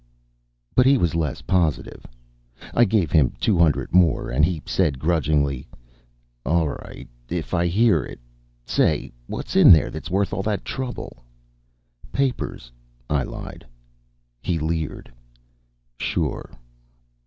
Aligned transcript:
But 0.73 0.87
he 0.87 0.97
was 0.97 1.13
less 1.13 1.43
positive. 1.43 2.07
I 2.73 2.85
gave 2.85 3.11
him 3.11 3.33
two 3.39 3.59
hundred 3.59 3.93
more 3.93 4.31
and 4.31 4.43
he 4.43 4.63
said 4.65 4.97
grudgingly: 4.97 5.67
"All 6.43 6.69
right. 6.69 7.07
If 7.29 7.53
I 7.53 7.67
hear 7.67 8.03
it. 8.03 8.19
Say, 8.65 9.11
what's 9.27 9.55
in 9.55 9.71
there 9.71 9.91
that's 9.91 10.09
worth 10.09 10.33
all 10.33 10.41
that 10.41 10.65
trouble?" 10.65 11.23
"Papers," 12.11 12.71
I 13.11 13.21
lied. 13.21 13.63
He 14.41 14.57
leered. 14.57 15.13
"Sure." 15.99 16.49